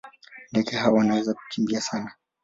Ndege 0.51 0.77
hawa 0.77 0.97
wanaweza 0.97 1.33
kukimbia 1.33 1.81
sana. 1.81 2.11